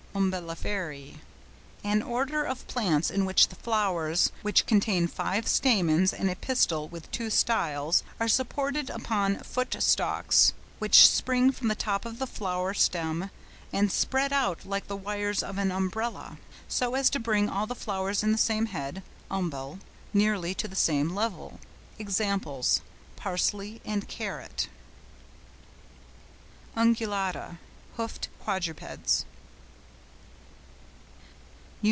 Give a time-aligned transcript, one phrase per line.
[0.13, 6.89] UMBELLIFERÆ.—An order of plants in which the flowers, which contain five stamens and a pistil
[6.89, 12.73] with two styles, are supported upon footstalks which spring from the top of the flower
[12.73, 13.29] stem
[13.71, 16.37] and spread out like the wires of an umbrella,
[16.67, 19.79] so as to bring all the flowers in the same head (umbel)
[20.13, 21.57] nearly to the same level.
[21.97, 22.81] (Examples,
[23.15, 24.67] Parsley and Carrot.)
[26.75, 29.23] UNGULATA.—Hoofed quadrupeds.